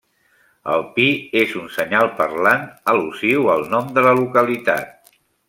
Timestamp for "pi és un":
0.95-1.67